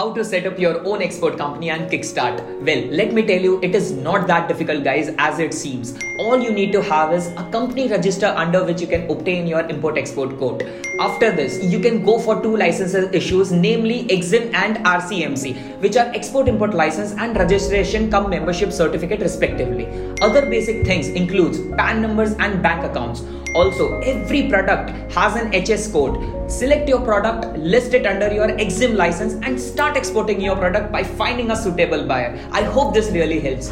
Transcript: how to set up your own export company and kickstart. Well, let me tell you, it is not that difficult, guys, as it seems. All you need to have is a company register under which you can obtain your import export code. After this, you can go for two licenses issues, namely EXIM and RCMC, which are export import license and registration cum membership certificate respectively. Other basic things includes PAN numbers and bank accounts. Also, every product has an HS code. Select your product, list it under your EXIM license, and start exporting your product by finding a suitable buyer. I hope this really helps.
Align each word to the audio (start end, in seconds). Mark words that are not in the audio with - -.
how 0.00 0.10
to 0.16 0.24
set 0.24 0.46
up 0.48 0.58
your 0.58 0.76
own 0.90 1.02
export 1.02 1.36
company 1.36 1.68
and 1.68 1.90
kickstart. 1.90 2.38
Well, 2.66 2.84
let 2.98 3.12
me 3.12 3.22
tell 3.30 3.42
you, 3.48 3.60
it 3.62 3.74
is 3.74 3.92
not 3.92 4.26
that 4.28 4.48
difficult, 4.48 4.82
guys, 4.82 5.10
as 5.18 5.38
it 5.38 5.52
seems. 5.52 5.92
All 6.18 6.38
you 6.38 6.52
need 6.52 6.72
to 6.72 6.82
have 6.82 7.12
is 7.12 7.26
a 7.42 7.44
company 7.56 7.86
register 7.88 8.28
under 8.44 8.64
which 8.64 8.80
you 8.80 8.86
can 8.86 9.10
obtain 9.10 9.46
your 9.46 9.60
import 9.74 9.98
export 9.98 10.38
code. 10.38 10.62
After 11.00 11.30
this, 11.30 11.62
you 11.62 11.80
can 11.80 12.02
go 12.02 12.18
for 12.18 12.40
two 12.42 12.56
licenses 12.56 13.12
issues, 13.12 13.52
namely 13.52 14.10
EXIM 14.10 14.54
and 14.54 14.78
RCMC, 14.86 15.80
which 15.80 15.98
are 15.98 16.06
export 16.14 16.48
import 16.48 16.72
license 16.72 17.12
and 17.18 17.36
registration 17.36 18.10
cum 18.10 18.30
membership 18.30 18.72
certificate 18.72 19.20
respectively. 19.20 19.86
Other 20.22 20.46
basic 20.46 20.86
things 20.86 21.08
includes 21.08 21.60
PAN 21.76 22.00
numbers 22.00 22.32
and 22.38 22.62
bank 22.62 22.84
accounts. 22.90 23.22
Also, 23.54 23.98
every 24.00 24.48
product 24.48 24.90
has 25.12 25.34
an 25.34 25.50
HS 25.52 25.90
code. 25.90 26.18
Select 26.48 26.88
your 26.88 27.00
product, 27.00 27.58
list 27.58 27.94
it 27.94 28.06
under 28.06 28.32
your 28.32 28.48
EXIM 28.50 28.94
license, 28.94 29.34
and 29.42 29.60
start 29.60 29.89
exporting 29.96 30.40
your 30.40 30.56
product 30.56 30.92
by 30.92 31.04
finding 31.04 31.50
a 31.50 31.56
suitable 31.56 32.06
buyer. 32.06 32.38
I 32.52 32.62
hope 32.62 32.94
this 32.94 33.10
really 33.10 33.40
helps. 33.40 33.70